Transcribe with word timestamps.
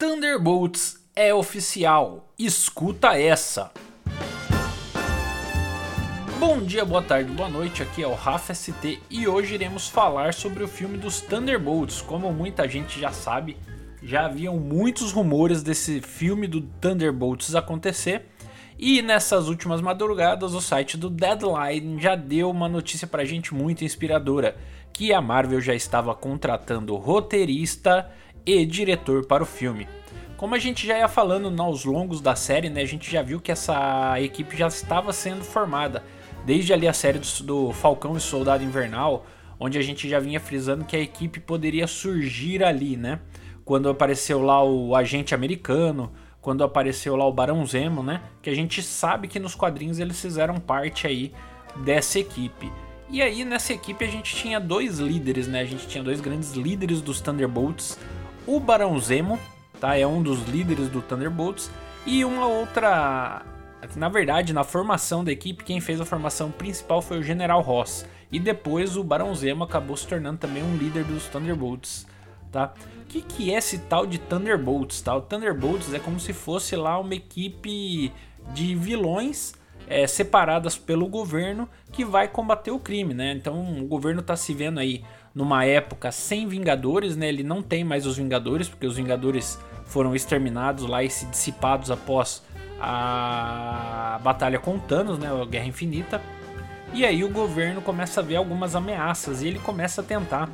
Thunderbolts 0.00 0.96
é 1.16 1.34
oficial. 1.34 2.32
Escuta 2.38 3.18
essa. 3.18 3.72
Bom 6.38 6.60
dia, 6.60 6.84
boa 6.84 7.02
tarde, 7.02 7.32
boa 7.32 7.48
noite. 7.48 7.82
Aqui 7.82 8.04
é 8.04 8.06
o 8.06 8.14
Rafa 8.14 8.54
ST 8.54 9.00
e 9.10 9.26
hoje 9.26 9.54
iremos 9.54 9.88
falar 9.88 10.34
sobre 10.34 10.62
o 10.62 10.68
filme 10.68 10.96
dos 10.96 11.20
Thunderbolts. 11.20 12.00
Como 12.00 12.32
muita 12.32 12.68
gente 12.68 13.00
já 13.00 13.10
sabe, 13.10 13.56
já 14.00 14.26
haviam 14.26 14.56
muitos 14.56 15.10
rumores 15.10 15.64
desse 15.64 16.00
filme 16.00 16.46
do 16.46 16.60
Thunderbolts 16.60 17.56
acontecer. 17.56 18.26
E 18.78 19.02
nessas 19.02 19.48
últimas 19.48 19.80
madrugadas, 19.80 20.54
o 20.54 20.60
site 20.60 20.96
do 20.96 21.10
Deadline 21.10 22.00
já 22.00 22.14
deu 22.14 22.48
uma 22.48 22.68
notícia 22.68 23.08
pra 23.08 23.24
gente 23.24 23.52
muito 23.52 23.84
inspiradora, 23.84 24.56
que 24.92 25.12
a 25.12 25.20
Marvel 25.20 25.60
já 25.60 25.74
estava 25.74 26.14
contratando 26.14 26.94
roteirista 26.94 28.08
e 28.44 28.64
diretor 28.64 29.26
para 29.26 29.42
o 29.42 29.46
filme. 29.46 29.88
Como 30.36 30.54
a 30.54 30.58
gente 30.58 30.86
já 30.86 30.96
ia 30.98 31.08
falando 31.08 31.50
nos 31.50 31.84
longos 31.84 32.20
da 32.20 32.36
série, 32.36 32.70
né, 32.70 32.82
a 32.82 32.86
gente 32.86 33.10
já 33.10 33.22
viu 33.22 33.40
que 33.40 33.50
essa 33.50 34.20
equipe 34.20 34.56
já 34.56 34.68
estava 34.68 35.12
sendo 35.12 35.42
formada. 35.42 36.04
Desde 36.46 36.72
ali 36.72 36.86
a 36.86 36.92
série 36.92 37.18
do, 37.18 37.42
do 37.42 37.72
Falcão 37.72 38.16
e 38.16 38.20
Soldado 38.20 38.62
Invernal, 38.62 39.26
onde 39.58 39.76
a 39.76 39.82
gente 39.82 40.08
já 40.08 40.20
vinha 40.20 40.38
frisando 40.38 40.84
que 40.84 40.96
a 40.96 41.00
equipe 41.00 41.40
poderia 41.40 41.86
surgir 41.86 42.62
ali, 42.62 42.96
né? 42.96 43.18
Quando 43.64 43.88
apareceu 43.88 44.40
lá 44.40 44.62
o 44.62 44.94
agente 44.94 45.34
americano, 45.34 46.12
quando 46.40 46.62
apareceu 46.62 47.16
lá 47.16 47.26
o 47.26 47.32
Barão 47.32 47.66
Zemo, 47.66 48.02
né? 48.02 48.22
Que 48.40 48.48
a 48.48 48.54
gente 48.54 48.80
sabe 48.82 49.28
que 49.28 49.38
nos 49.38 49.54
quadrinhos 49.54 49.98
eles 49.98 50.20
fizeram 50.20 50.60
parte 50.60 51.06
aí 51.06 51.32
dessa 51.84 52.18
equipe. 52.18 52.70
E 53.10 53.20
aí 53.20 53.44
nessa 53.44 53.72
equipe 53.72 54.04
a 54.04 54.08
gente 54.08 54.36
tinha 54.36 54.60
dois 54.60 54.98
líderes, 54.98 55.48
né? 55.48 55.60
A 55.60 55.66
gente 55.66 55.88
tinha 55.88 56.04
dois 56.04 56.20
grandes 56.20 56.52
líderes 56.52 57.00
dos 57.00 57.20
Thunderbolts, 57.20 57.98
o 58.48 58.58
Barão 58.58 58.98
Zemo, 58.98 59.38
tá? 59.78 59.94
É 59.94 60.06
um 60.06 60.22
dos 60.22 60.48
líderes 60.48 60.88
do 60.88 61.02
Thunderbolts 61.02 61.70
e 62.06 62.24
uma 62.24 62.46
outra, 62.46 63.42
na 63.94 64.08
verdade, 64.08 64.54
na 64.54 64.64
formação 64.64 65.22
da 65.22 65.30
equipe, 65.30 65.62
quem 65.62 65.82
fez 65.82 66.00
a 66.00 66.06
formação 66.06 66.50
principal 66.50 67.02
foi 67.02 67.18
o 67.18 67.22
General 67.22 67.60
Ross 67.60 68.06
e 68.32 68.40
depois 68.40 68.96
o 68.96 69.04
Barão 69.04 69.34
Zemo 69.34 69.64
acabou 69.64 69.94
se 69.98 70.06
tornando 70.06 70.38
também 70.38 70.62
um 70.62 70.78
líder 70.78 71.04
dos 71.04 71.26
Thunderbolts, 71.26 72.06
tá? 72.50 72.72
O 73.02 73.04
que, 73.04 73.20
que 73.20 73.52
é 73.52 73.58
esse 73.58 73.80
tal 73.80 74.06
de 74.06 74.16
Thunderbolts, 74.16 75.02
tá? 75.02 75.14
O 75.14 75.20
Thunderbolts 75.20 75.92
é 75.92 75.98
como 75.98 76.18
se 76.18 76.32
fosse 76.32 76.74
lá 76.74 76.98
uma 76.98 77.14
equipe 77.14 78.10
de 78.54 78.74
vilões 78.74 79.52
é, 79.86 80.06
separadas 80.06 80.78
pelo 80.78 81.06
governo 81.06 81.68
que 81.92 82.02
vai 82.02 82.28
combater 82.28 82.70
o 82.70 82.78
crime, 82.78 83.12
né? 83.12 83.32
Então 83.32 83.78
o 83.78 83.86
governo 83.86 84.20
está 84.20 84.36
se 84.36 84.54
vendo 84.54 84.80
aí 84.80 85.04
numa 85.34 85.64
época 85.64 86.10
sem 86.10 86.46
Vingadores, 86.46 87.16
né? 87.16 87.28
Ele 87.28 87.42
não 87.42 87.62
tem 87.62 87.84
mais 87.84 88.06
os 88.06 88.16
Vingadores, 88.16 88.68
porque 88.68 88.86
os 88.86 88.96
Vingadores 88.96 89.58
foram 89.86 90.14
exterminados 90.14 90.86
lá 90.86 91.02
e 91.02 91.10
se 91.10 91.26
dissipados 91.26 91.90
após 91.90 92.42
a 92.80 94.20
batalha 94.22 94.58
com 94.58 94.78
Thanos, 94.78 95.18
né? 95.18 95.28
A 95.30 95.44
Guerra 95.44 95.66
Infinita. 95.66 96.20
E 96.92 97.04
aí 97.04 97.22
o 97.22 97.28
governo 97.28 97.82
começa 97.82 98.20
a 98.20 98.22
ver 98.22 98.36
algumas 98.36 98.74
ameaças 98.74 99.42
e 99.42 99.48
ele 99.48 99.58
começa 99.58 100.00
a 100.00 100.04
tentar 100.04 100.48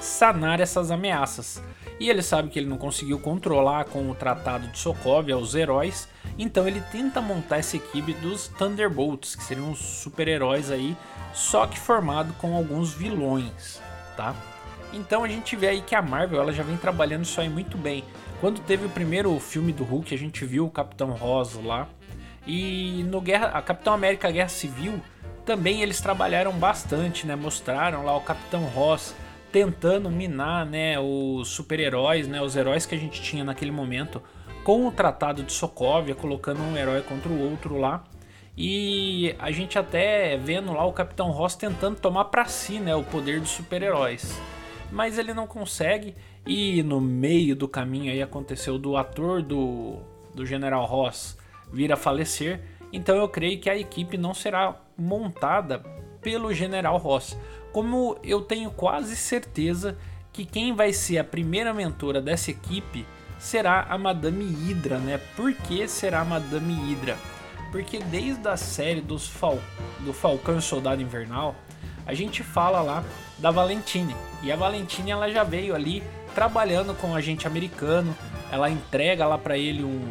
sanar 0.00 0.60
essas 0.60 0.90
ameaças. 0.90 1.62
E 1.98 2.10
ele 2.10 2.22
sabe 2.22 2.50
que 2.50 2.58
ele 2.58 2.68
não 2.68 2.76
conseguiu 2.76 3.18
controlar 3.18 3.86
com 3.86 4.10
o 4.10 4.14
Tratado 4.14 4.68
de 4.68 4.78
Sokovia 4.78 5.36
os 5.36 5.54
heróis, 5.54 6.06
então 6.38 6.68
ele 6.68 6.82
tenta 6.92 7.22
montar 7.22 7.56
essa 7.56 7.76
equipe 7.76 8.12
dos 8.14 8.48
Thunderbolts, 8.48 9.34
que 9.34 9.42
seriam 9.42 9.74
super-heróis 9.74 10.70
aí, 10.70 10.94
só 11.32 11.66
que 11.66 11.78
formado 11.78 12.34
com 12.34 12.54
alguns 12.54 12.92
vilões 12.92 13.80
tá? 14.16 14.34
Então 14.92 15.24
a 15.24 15.28
gente 15.28 15.56
vê 15.56 15.68
aí 15.68 15.82
que 15.82 15.94
a 15.94 16.02
Marvel 16.02 16.40
ela 16.40 16.52
já 16.52 16.62
vem 16.62 16.76
trabalhando 16.76 17.24
isso 17.24 17.40
aí 17.40 17.48
muito 17.48 17.76
bem. 17.76 18.04
Quando 18.40 18.60
teve 18.60 18.86
o 18.86 18.90
primeiro 18.90 19.38
filme 19.40 19.72
do 19.72 19.84
Hulk, 19.84 20.14
a 20.14 20.18
gente 20.18 20.44
viu 20.44 20.66
o 20.66 20.70
Capitão 20.70 21.10
Rosa 21.10 21.60
lá. 21.60 21.88
E 22.46 23.04
no 23.10 23.20
Guerra, 23.20 23.48
a 23.48 23.62
Capitão 23.62 23.92
América 23.92 24.30
Guerra 24.30 24.48
Civil, 24.48 25.00
também 25.44 25.82
eles 25.82 26.00
trabalharam 26.00 26.52
bastante, 26.52 27.26
né? 27.26 27.34
Mostraram 27.34 28.04
lá 28.04 28.16
o 28.16 28.20
Capitão 28.20 28.64
Ross 28.64 29.14
tentando 29.52 30.10
minar, 30.10 30.66
né, 30.66 30.98
os 30.98 31.48
super-heróis, 31.48 32.28
né, 32.28 32.42
os 32.42 32.56
heróis 32.56 32.84
que 32.84 32.94
a 32.94 32.98
gente 32.98 33.22
tinha 33.22 33.42
naquele 33.42 33.70
momento 33.70 34.22
com 34.62 34.86
o 34.86 34.92
Tratado 34.92 35.42
de 35.42 35.50
Sokovia, 35.50 36.14
colocando 36.14 36.60
um 36.60 36.76
herói 36.76 37.00
contra 37.00 37.30
o 37.30 37.50
outro 37.50 37.78
lá. 37.78 38.04
E 38.56 39.34
a 39.38 39.50
gente 39.50 39.78
até 39.78 40.36
vendo 40.38 40.72
lá 40.72 40.84
o 40.86 40.92
Capitão 40.92 41.30
Ross 41.30 41.54
tentando 41.54 42.00
tomar 42.00 42.26
para 42.26 42.46
si, 42.46 42.78
né, 42.78 42.96
o 42.96 43.04
poder 43.04 43.38
dos 43.38 43.50
super-heróis. 43.50 44.40
Mas 44.90 45.18
ele 45.18 45.34
não 45.34 45.46
consegue 45.46 46.14
e 46.46 46.82
no 46.82 47.00
meio 47.00 47.54
do 47.54 47.68
caminho 47.68 48.10
aí 48.10 48.22
aconteceu 48.22 48.78
do 48.78 48.96
ator 48.96 49.42
do, 49.42 49.98
do 50.34 50.46
General 50.46 50.84
Ross 50.86 51.36
vir 51.72 51.92
a 51.92 51.96
falecer. 51.96 52.60
Então 52.92 53.16
eu 53.16 53.28
creio 53.28 53.60
que 53.60 53.68
a 53.68 53.76
equipe 53.76 54.16
não 54.16 54.32
será 54.32 54.80
montada 54.96 55.80
pelo 56.22 56.54
General 56.54 56.96
Ross. 56.96 57.36
Como 57.72 58.16
eu 58.22 58.40
tenho 58.40 58.70
quase 58.70 59.16
certeza 59.16 59.98
que 60.32 60.46
quem 60.46 60.72
vai 60.72 60.92
ser 60.92 61.18
a 61.18 61.24
primeira 61.24 61.74
mentora 61.74 62.22
dessa 62.22 62.50
equipe 62.50 63.04
será 63.38 63.82
a 63.82 63.98
Madame 63.98 64.44
Hydra, 64.44 64.98
né? 64.98 65.20
Por 65.34 65.52
que 65.52 65.86
será 65.86 66.20
a 66.20 66.24
Madame 66.24 66.72
Hydra? 66.72 67.18
Porque 67.76 67.98
desde 67.98 68.48
a 68.48 68.56
série 68.56 69.02
dos 69.02 69.28
Fal 69.28 69.58
do 70.00 70.10
Falcão 70.10 70.56
e 70.56 70.62
Soldado 70.62 71.02
Invernal, 71.02 71.54
a 72.06 72.14
gente 72.14 72.42
fala 72.42 72.80
lá 72.80 73.04
da 73.36 73.50
Valentine. 73.50 74.16
E 74.42 74.50
a 74.50 74.56
Valentine 74.56 75.10
ela 75.10 75.30
já 75.30 75.44
veio 75.44 75.74
ali 75.74 76.02
trabalhando 76.34 76.94
com 76.94 77.10
o 77.10 77.14
agente 77.14 77.46
americano. 77.46 78.16
Ela 78.50 78.70
entrega 78.70 79.26
lá 79.26 79.36
para 79.36 79.58
ele 79.58 79.84
um, 79.84 80.08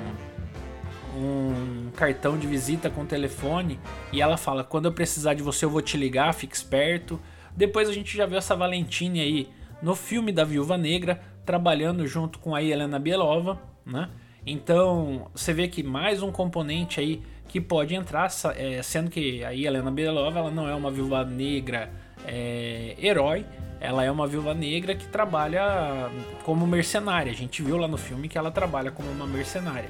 um 1.18 1.90
cartão 1.96 2.38
de 2.38 2.46
visita 2.46 2.88
com 2.88 3.04
telefone 3.04 3.80
e 4.14 4.22
ela 4.22 4.38
fala: 4.38 4.64
"Quando 4.64 4.86
eu 4.86 4.94
precisar 4.94 5.34
de 5.34 5.42
você, 5.42 5.66
eu 5.66 5.70
vou 5.72 5.82
te 5.82 5.98
ligar, 5.98 6.36
fique 6.36 6.56
esperto". 6.56 7.20
Depois 7.58 7.90
a 7.90 7.94
gente 7.94 8.16
já 8.16 8.28
viu 8.28 8.38
essa 8.38 8.56
Valentine 8.56 9.22
aí 9.22 9.50
no 9.82 9.96
filme 9.96 10.32
da 10.32 10.44
Viúva 10.44 10.78
Negra, 10.78 11.20
trabalhando 11.44 12.06
junto 12.06 12.38
com 12.38 12.54
a 12.54 12.62
Helena 12.62 13.00
Bielova, 13.00 13.60
né? 13.84 14.08
Então, 14.46 15.28
você 15.34 15.54
vê 15.54 15.68
que 15.68 15.82
mais 15.82 16.22
um 16.22 16.32
componente 16.32 17.00
aí 17.00 17.22
que 17.48 17.60
pode 17.60 17.96
entrar, 17.96 18.30
é, 18.56 18.82
sendo 18.84 19.10
que 19.10 19.44
a 19.44 19.54
Helena 19.56 19.90
Belova 19.90 20.40
ela 20.40 20.52
não 20.52 20.70
é 20.70 20.76
uma 20.76 20.92
viúva 20.92 21.26
negra 21.26 21.90
é, 22.28 22.96
herói, 23.00 23.46
ela 23.80 24.04
é 24.04 24.12
uma 24.12 24.28
viúva 24.28 24.54
negra 24.54 24.94
que 24.94 25.08
trabalha 25.08 26.12
como 26.44 26.68
mercenária. 26.68 27.32
A 27.32 27.36
gente 27.36 27.64
viu 27.64 27.78
lá 27.78 27.88
no 27.88 27.98
filme 27.98 28.28
que 28.28 28.38
ela 28.38 28.52
trabalha 28.52 28.92
como 28.92 29.10
uma 29.10 29.26
mercenária. 29.26 29.90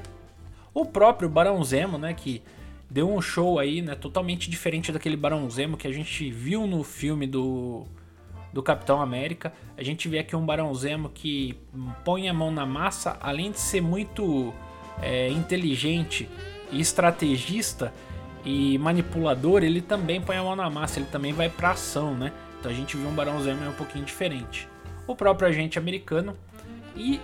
O 0.74 0.86
próprio 0.86 1.28
Barão 1.28 1.62
Zemo, 1.64 1.98
né, 1.98 2.14
que 2.14 2.42
deu 2.90 3.12
um 3.12 3.22
show 3.22 3.60
aí, 3.60 3.82
né, 3.82 3.96
totalmente 3.96 4.50
diferente 4.50 4.92
daquele 4.92 5.18
Barão 5.18 5.50
Zemo 5.50 5.76
que 5.76 5.88
a 5.88 5.92
gente 5.92 6.32
viu 6.32 6.66
no 6.66 6.84
filme 6.84 7.28
do 7.28 7.86
do 8.56 8.64
Capitão 8.64 9.02
América. 9.02 9.52
A 9.78 9.84
gente 9.84 10.08
vê 10.08 10.20
aqui 10.20 10.34
um 10.34 10.46
Barão 10.46 10.74
Zemo 10.74 11.10
que 11.10 11.60
põe 12.06 12.30
a 12.30 12.34
mão 12.34 12.50
na 12.50 12.66
massa, 12.66 13.18
além 13.20 13.52
de 13.52 13.60
ser 13.60 13.82
muito 13.82 14.54
é, 15.02 15.28
inteligente 15.28 16.30
e 16.72 16.80
estrategista 16.80 17.94
e 18.46 18.78
manipulador, 18.78 19.62
ele 19.62 19.82
também 19.82 20.22
põe 20.22 20.38
a 20.38 20.44
mão 20.44 20.56
na 20.56 20.70
massa, 20.70 21.00
ele 21.00 21.08
também 21.12 21.34
vai 21.34 21.50
pra 21.50 21.72
ação, 21.72 22.16
né? 22.16 22.32
Então 22.58 22.72
a 22.72 22.74
gente 22.74 22.96
viu 22.96 23.10
um 23.10 23.14
Barão 23.14 23.44
Zemo 23.44 23.68
um 23.68 23.74
pouquinho 23.74 24.06
diferente. 24.06 24.70
O 25.06 25.14
próprio 25.14 25.50
agente 25.50 25.78
americano 25.78 26.38
e 26.96 27.20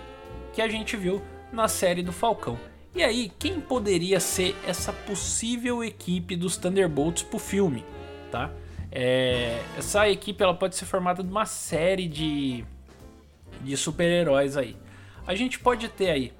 que 0.52 0.60
a 0.60 0.68
gente 0.68 0.98
viu 0.98 1.22
na 1.50 1.66
série 1.66 2.02
do 2.02 2.12
Falcão. 2.12 2.58
E 2.94 3.02
aí, 3.02 3.32
quem 3.38 3.58
poderia 3.58 4.20
ser 4.20 4.54
essa 4.66 4.92
possível 4.92 5.82
equipe 5.82 6.36
dos 6.36 6.58
Thunderbolts 6.58 7.22
pro 7.22 7.38
filme, 7.38 7.86
tá? 8.30 8.50
É, 8.94 9.58
essa 9.78 10.06
equipe 10.10 10.42
ela 10.44 10.52
pode 10.52 10.76
ser 10.76 10.84
formada 10.84 11.22
de 11.22 11.30
uma 11.30 11.46
série 11.46 12.06
de, 12.06 12.62
de 13.62 13.74
super-heróis 13.74 14.56
aí. 14.56 14.76
A 15.26 15.34
gente 15.34 15.58
pode 15.58 15.88
ter 15.88 16.10
aí 16.10 16.32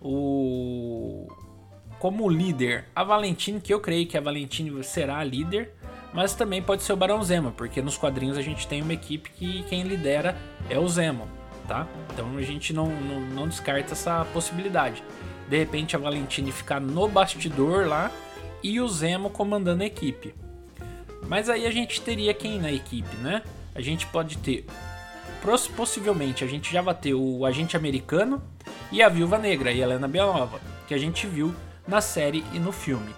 o 0.00 1.28
como 1.98 2.28
líder 2.28 2.86
a 2.94 3.02
Valentine, 3.02 3.60
que 3.60 3.74
eu 3.74 3.80
creio 3.80 4.06
que 4.06 4.16
a 4.16 4.20
Valentine 4.20 4.82
será 4.84 5.18
a 5.18 5.24
líder, 5.24 5.74
mas 6.14 6.32
também 6.32 6.62
pode 6.62 6.82
ser 6.82 6.92
o 6.92 6.96
Barão 6.96 7.22
Zemo, 7.22 7.50
porque 7.50 7.82
nos 7.82 7.98
quadrinhos 7.98 8.38
a 8.38 8.42
gente 8.42 8.66
tem 8.66 8.80
uma 8.80 8.94
equipe 8.94 9.30
que 9.30 9.64
quem 9.64 9.82
lidera 9.82 10.36
é 10.70 10.78
o 10.78 10.88
Zemo, 10.88 11.28
tá? 11.66 11.86
Então 12.12 12.36
a 12.36 12.42
gente 12.42 12.72
não, 12.72 12.86
não, 12.86 13.20
não 13.20 13.48
descarta 13.48 13.92
essa 13.92 14.24
possibilidade. 14.32 15.02
De 15.48 15.58
repente 15.58 15.96
a 15.96 15.98
Valentine 15.98 16.52
ficar 16.52 16.80
no 16.80 17.08
bastidor 17.08 17.86
lá 17.86 18.10
e 18.62 18.80
o 18.80 18.88
Zemo 18.88 19.28
comandando 19.28 19.82
a 19.82 19.86
equipe. 19.86 20.34
Mas 21.28 21.48
aí 21.48 21.66
a 21.66 21.70
gente 21.70 22.00
teria 22.00 22.34
quem 22.34 22.58
na 22.58 22.72
equipe, 22.72 23.14
né? 23.18 23.42
A 23.74 23.80
gente 23.80 24.06
pode 24.06 24.38
ter, 24.38 24.66
possivelmente, 25.76 26.42
a 26.42 26.48
gente 26.48 26.72
já 26.72 26.82
vai 26.82 26.94
ter 26.94 27.14
o 27.14 27.46
agente 27.46 27.76
americano 27.76 28.42
e 28.90 29.02
a 29.02 29.08
viúva 29.08 29.38
negra, 29.38 29.70
e 29.70 29.80
Helena 29.80 30.08
Belova, 30.08 30.58
que 30.88 30.94
a 30.94 30.98
gente 30.98 31.26
viu 31.26 31.54
na 31.86 32.00
série 32.00 32.42
e 32.52 32.58
no 32.58 32.72
filme. 32.72 33.14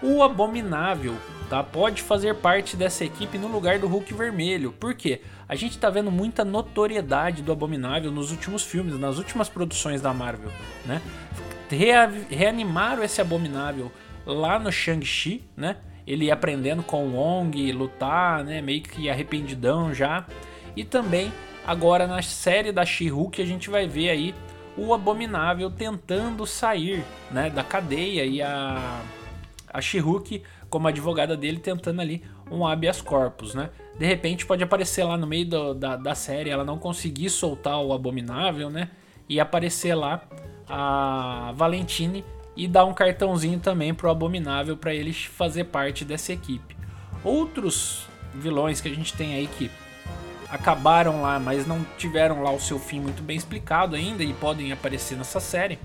O 0.00 0.22
Abominável 0.22 1.16
tá? 1.48 1.62
Pode 1.62 2.02
fazer 2.02 2.34
parte 2.36 2.76
dessa 2.76 3.04
equipe 3.04 3.38
no 3.38 3.48
lugar 3.48 3.78
do 3.78 3.86
Hulk 3.86 4.12
vermelho. 4.14 4.72
Por 4.72 4.94
quê? 4.94 5.20
A 5.48 5.54
gente 5.54 5.78
tá 5.78 5.90
vendo 5.90 6.10
muita 6.10 6.44
notoriedade 6.44 7.42
do 7.42 7.52
Abominável 7.52 8.10
nos 8.10 8.30
últimos 8.30 8.62
filmes, 8.64 8.98
nas 8.98 9.18
últimas 9.18 9.48
produções 9.48 10.00
da 10.00 10.12
Marvel, 10.12 10.50
né? 10.84 11.00
reanimaram 12.30 13.02
esse 13.02 13.20
Abominável 13.20 13.90
lá 14.24 14.58
no 14.58 14.70
Shang-Chi, 14.70 15.42
né? 15.56 15.76
Ele 16.06 16.30
aprendendo 16.30 16.82
com 16.82 17.06
o 17.06 17.16
Wong, 17.16 17.72
lutar, 17.72 18.44
né? 18.44 18.60
Meio 18.60 18.82
que 18.82 19.08
arrependidão 19.08 19.94
já. 19.94 20.26
E 20.76 20.84
também 20.84 21.32
agora 21.66 22.06
na 22.06 22.20
série 22.20 22.72
da 22.72 22.84
She-Hulk 22.84 23.40
a 23.40 23.46
gente 23.46 23.70
vai 23.70 23.86
ver 23.86 24.10
aí 24.10 24.34
o 24.76 24.92
Abominável 24.92 25.70
tentando 25.70 26.44
sair, 26.46 27.04
né, 27.30 27.48
da 27.48 27.62
cadeia 27.62 28.24
e 28.26 28.42
a 28.42 29.02
a 29.74 29.80
She-Hulk 29.80 30.40
como 30.70 30.86
advogada 30.86 31.36
dele 31.36 31.58
tentando 31.58 32.00
ali 32.00 32.22
um 32.48 32.64
habeas 32.64 33.00
corpus, 33.00 33.54
né? 33.56 33.70
De 33.98 34.06
repente 34.06 34.46
pode 34.46 34.62
aparecer 34.62 35.02
lá 35.02 35.16
no 35.16 35.26
meio 35.26 35.46
do, 35.46 35.74
da, 35.74 35.96
da 35.96 36.14
série, 36.14 36.48
ela 36.48 36.64
não 36.64 36.78
conseguir 36.78 37.28
soltar 37.28 37.82
o 37.82 37.92
Abominável, 37.92 38.70
né? 38.70 38.90
E 39.28 39.40
aparecer 39.40 39.96
lá 39.96 40.22
a 40.68 41.52
Valentine 41.56 42.24
e 42.56 42.68
dar 42.68 42.84
um 42.84 42.94
cartãozinho 42.94 43.58
também 43.58 43.92
pro 43.92 44.10
Abominável 44.10 44.76
para 44.76 44.94
ele 44.94 45.12
fazer 45.12 45.64
parte 45.64 46.04
dessa 46.04 46.32
equipe. 46.32 46.76
Outros 47.22 48.06
vilões 48.34 48.80
que 48.80 48.88
a 48.88 48.94
gente 48.94 49.12
tem 49.14 49.34
aí 49.34 49.46
que 49.46 49.70
acabaram 50.48 51.22
lá, 51.22 51.38
mas 51.38 51.66
não 51.66 51.84
tiveram 51.98 52.42
lá 52.42 52.50
o 52.52 52.60
seu 52.60 52.78
fim 52.78 53.00
muito 53.00 53.22
bem 53.22 53.36
explicado 53.36 53.96
ainda 53.96 54.22
e 54.22 54.32
podem 54.34 54.72
aparecer 54.72 55.16
nessa 55.16 55.40
série. 55.40 55.78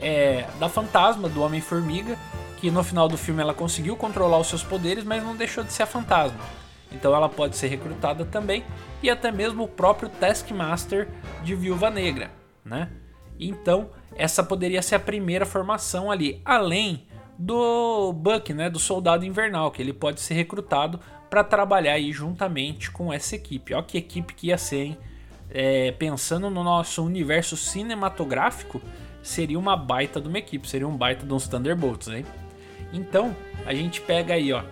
É 0.00 0.46
da 0.58 0.68
Fantasma, 0.68 1.28
do 1.28 1.42
Homem-Formiga, 1.42 2.16
que 2.58 2.70
no 2.70 2.84
final 2.84 3.08
do 3.08 3.16
filme 3.16 3.42
ela 3.42 3.54
conseguiu 3.54 3.96
controlar 3.96 4.38
os 4.38 4.46
seus 4.46 4.62
poderes, 4.62 5.02
mas 5.02 5.22
não 5.22 5.34
deixou 5.34 5.64
de 5.64 5.72
ser 5.72 5.82
a 5.82 5.86
fantasma. 5.86 6.38
Então 6.92 7.14
ela 7.14 7.28
pode 7.28 7.56
ser 7.56 7.68
recrutada 7.68 8.24
também 8.24 8.64
e 9.02 9.10
até 9.10 9.32
mesmo 9.32 9.64
o 9.64 9.68
próprio 9.68 10.08
Taskmaster 10.08 11.08
de 11.42 11.54
Viúva 11.56 11.90
Negra, 11.90 12.30
né? 12.64 12.88
Então 13.38 13.90
essa 14.14 14.42
poderia 14.42 14.82
ser 14.82 14.96
a 14.96 15.00
primeira 15.00 15.46
formação 15.46 16.10
ali, 16.10 16.40
além 16.44 17.06
do 17.38 18.12
Buck, 18.12 18.52
né, 18.52 18.68
do 18.68 18.78
Soldado 18.78 19.24
Invernal, 19.24 19.70
que 19.70 19.80
ele 19.82 19.92
pode 19.92 20.20
ser 20.20 20.34
recrutado 20.34 21.00
para 21.30 21.42
trabalhar 21.42 21.94
aí 21.94 22.12
juntamente 22.12 22.90
com 22.90 23.12
essa 23.12 23.34
equipe. 23.34 23.74
Olha 23.74 23.82
que 23.82 23.98
equipe 23.98 24.34
que 24.34 24.48
ia 24.48 24.58
ser, 24.58 24.84
hein? 24.84 24.98
É, 25.50 25.92
pensando 25.92 26.48
no 26.48 26.62
nosso 26.62 27.04
universo 27.04 27.56
cinematográfico, 27.56 28.80
seria 29.22 29.58
uma 29.58 29.76
baita 29.76 30.20
de 30.20 30.28
uma 30.28 30.38
equipe, 30.38 30.68
seria 30.68 30.86
um 30.86 30.96
baita 30.96 31.26
de 31.26 31.32
uns 31.32 31.48
Thunderbolts, 31.48 32.08
hein? 32.08 32.24
Então, 32.92 33.34
a 33.64 33.74
gente 33.74 34.00
pega 34.00 34.34
aí, 34.34 34.52
ó. 34.52 34.62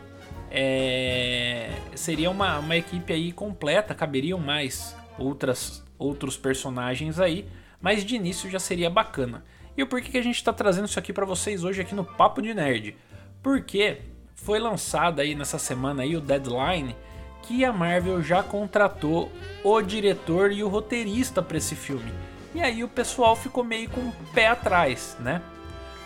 É, 0.51 1.71
seria 1.95 2.31
uma, 2.31 2.59
uma 2.59 2.77
equipe 2.77 3.13
aí 3.13 3.33
completa, 3.33 3.95
caberiam 3.95 4.39
mais 4.39 4.97
outras, 5.19 5.85
outros 5.99 6.37
personagens 6.37 7.19
aí, 7.19 7.47
mas 7.81 8.05
de 8.05 8.17
início 8.17 8.51
já 8.51 8.59
seria 8.59 8.91
bacana. 8.91 9.45
E 9.77 9.83
o 9.83 9.87
porquê 9.87 10.11
que 10.11 10.19
a 10.19 10.23
gente 10.23 10.37
está 10.37 10.53
trazendo 10.53 10.87
isso 10.87 10.99
aqui 10.99 11.13
para 11.13 11.25
vocês 11.25 11.65
hoje 11.65 11.81
aqui 11.81 11.95
no 11.95 12.05
Papo 12.05 12.43
de 12.43 12.53
Nerd? 12.53 12.97
Porque 13.43 13.99
foi 14.35 14.59
lançado 14.59 15.21
aí 15.21 15.35
nessa 15.35 15.59
semana 15.59 16.03
aí 16.03 16.17
o 16.17 16.21
Deadline 16.21 16.95
que 17.43 17.65
a 17.65 17.73
Marvel 17.73 18.23
já 18.23 18.43
contratou 18.43 19.31
o 19.65 19.81
diretor 19.81 20.53
e 20.53 20.63
o 20.63 20.69
roteirista 20.69 21.43
para 21.43 21.57
esse 21.57 21.75
filme. 21.75 22.13
E 22.55 22.61
aí 22.61 22.83
o 22.85 22.89
pessoal 22.89 23.35
ficou 23.35 23.65
meio 23.65 23.89
com 23.89 24.01
o 24.01 24.13
pé 24.35 24.49
atrás, 24.49 25.17
né? 25.21 25.41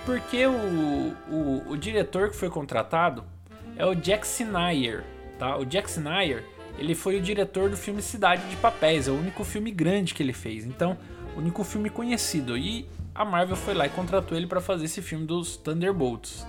Porque 0.04 0.46
o, 0.46 1.16
o, 1.30 1.64
o 1.70 1.76
diretor 1.76 2.30
que 2.30 2.36
foi 2.36 2.50
contratado 2.50 3.24
é 3.76 3.84
o 3.86 3.94
Jack 3.94 4.26
Snyder, 4.26 5.02
tá? 5.38 5.56
O 5.56 5.64
Jack 5.64 5.88
Snyder, 5.88 6.44
ele 6.78 6.94
foi 6.94 7.16
o 7.16 7.20
diretor 7.20 7.70
do 7.70 7.76
filme 7.76 8.02
Cidade 8.02 8.46
de 8.48 8.56
Papéis, 8.56 9.08
é 9.08 9.10
o 9.10 9.18
único 9.18 9.42
filme 9.42 9.70
grande 9.70 10.12
que 10.12 10.22
ele 10.22 10.34
fez. 10.34 10.64
Então, 10.66 10.96
único 11.36 11.64
filme 11.64 11.90
conhecido. 11.90 12.56
E 12.56 12.88
a 13.14 13.24
Marvel 13.24 13.56
foi 13.56 13.74
lá 13.74 13.86
e 13.86 13.90
contratou 13.90 14.36
ele 14.36 14.46
para 14.46 14.60
fazer 14.60 14.86
esse 14.86 15.02
filme 15.02 15.26
dos 15.26 15.56
Thunderbolts. 15.56 16.46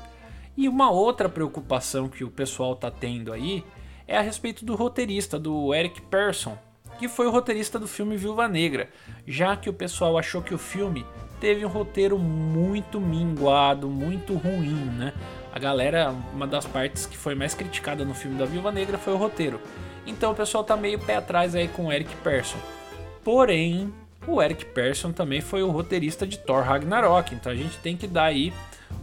E 0.58 0.70
uma 0.70 0.90
outra 0.90 1.28
preocupação 1.28 2.08
que 2.08 2.24
o 2.24 2.30
pessoal 2.30 2.76
tá 2.76 2.90
tendo 2.90 3.34
aí 3.34 3.64
é 4.08 4.18
a 4.18 4.22
respeito 4.22 4.64
do 4.64 4.76
roteirista, 4.76 5.38
do 5.38 5.74
Eric 5.74 6.02
Persson, 6.04 6.58
que 6.98 7.08
foi 7.08 7.28
o 7.28 7.32
roteirista 7.32 7.78
do 7.78 7.88
filme 7.88 8.16
Viúva 8.16 8.48
Negra, 8.48 8.90
já 9.28 9.58
que 9.58 9.70
o 9.70 9.74
pessoal 9.74 10.18
achou 10.18 10.42
que 10.42 10.54
o 10.54 10.58
filme 10.58 11.06
teve 11.40 11.66
um 11.66 11.70
roteiro 11.70 12.18
muito 12.18 13.02
minguado, 13.02 13.90
muito 13.90 14.36
ruim, 14.36 14.76
né? 14.98 15.14
A 15.54 15.60
galera, 15.60 16.14
uma 16.34 16.48
das 16.48 16.66
partes 16.66 17.06
que 17.06 17.18
foi 17.18 17.36
mais 17.36 17.54
criticada 17.54 18.06
no 18.06 18.14
filme 18.14 18.38
da 18.38 18.46
Viúva 18.46 18.72
Negra 18.72 18.98
foi 18.98 19.14
o 19.14 19.18
roteiro. 19.18 19.60
Então 20.06 20.32
o 20.32 20.36
pessoal 20.36 20.64
tá 20.64 20.78
meio 20.78 21.00
pé 21.00 21.16
atrás 21.16 21.56
aí 21.56 21.68
com 21.68 21.88
o 21.88 21.92
Eric 21.92 22.16
Persson. 22.18 22.58
Porém, 23.24 23.94
o 24.28 24.42
Eric 24.42 24.66
Persson 24.66 25.12
também 25.12 25.42
foi 25.42 25.64
o 25.64 25.72
roteirista 25.72 26.26
de 26.26 26.38
Thor 26.38 26.64
Ragnarok, 26.64 27.34
então 27.34 27.52
a 27.52 27.56
gente 27.56 27.78
tem 27.80 27.96
que 27.96 28.08
dar 28.08 28.26
aí 28.26 28.54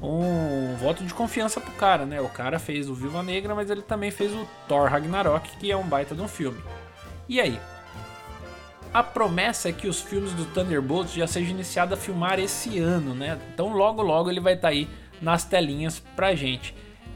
um 0.01 0.75
voto 0.77 1.05
de 1.05 1.15
confiança 1.15 1.61
pro 1.61 1.73
cara, 1.73 2.05
né? 2.05 2.21
O 2.21 2.29
cara 2.29 2.59
fez 2.59 2.89
o 2.89 2.95
Viúva 2.95 3.23
Negra, 3.23 3.55
mas 3.55 3.71
ele 3.71 3.83
também 3.83 4.11
fez 4.11 4.33
o 4.33 4.47
Thor 4.69 4.89
Ragnarok, 4.89 5.57
que 5.59 5.71
é 5.71 5.77
um 5.77 5.87
baita 5.87 6.15
de 6.15 6.21
um 6.21 6.29
filme. 6.29 6.61
E 7.29 7.41
aí, 7.41 7.59
a 8.93 9.03
promessa 9.03 9.69
é 9.69 9.73
que 9.73 9.89
os 9.89 10.01
filmes 10.01 10.33
do 10.33 10.45
Thunderbolts 10.47 11.15
já 11.15 11.27
sejam 11.27 11.51
iniciados 11.51 11.99
a 11.99 12.01
filmar 12.01 12.39
esse 12.39 12.79
ano, 12.79 13.15
né? 13.15 13.39
Então 13.55 13.73
logo 13.73 14.03
logo 14.03 14.31
ele 14.31 14.41
vai 14.41 14.55
estar 14.55 14.69
tá 14.69 14.75
aí 14.75 14.89
nas 15.21 15.45
telinhas 15.45 16.01
pra 16.15 16.35
gente. 16.35 16.75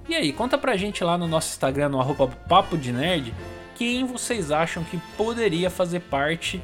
E 0.09 0.15
aí, 0.15 0.33
conta 0.33 0.57
pra 0.57 0.77
gente 0.77 1.03
lá 1.03 1.19
no 1.19 1.27
nosso 1.27 1.51
Instagram, 1.51 1.89
no 1.89 2.01
arroba 2.01 2.29
Papo 2.29 2.79
de 2.79 2.93
Nerd, 2.93 3.35
quem 3.75 4.07
vocês 4.07 4.53
acham 4.53 4.85
que 4.85 4.97
poderia 5.17 5.69
fazer 5.69 6.01
parte 6.01 6.63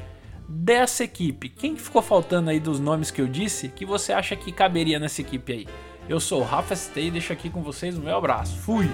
dessa 0.53 1.03
equipe? 1.03 1.49
Quem 1.49 1.75
ficou 1.75 2.01
faltando 2.01 2.49
aí 2.49 2.59
dos 2.59 2.79
nomes 2.79 3.09
que 3.09 3.21
eu 3.21 3.27
disse 3.27 3.69
que 3.69 3.85
você 3.85 4.13
acha 4.13 4.35
que 4.35 4.51
caberia 4.51 4.99
nessa 4.99 5.21
equipe 5.21 5.51
aí? 5.51 5.67
Eu 6.07 6.19
sou 6.19 6.41
o 6.41 6.43
Rafa 6.43 6.75
ST 6.75 6.99
e 6.99 7.11
deixo 7.11 7.33
aqui 7.33 7.49
com 7.49 7.63
vocês 7.63 7.97
o 7.97 8.01
meu 8.01 8.15
abraço. 8.15 8.57
Fui! 8.57 8.85